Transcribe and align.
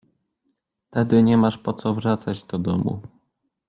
—Tedy 0.91 1.23
nie 1.23 1.37
masz 1.37 1.57
po 1.57 1.73
co 1.73 1.93
wracać 1.93 2.43
do 2.43 2.59
domu! 2.59 3.01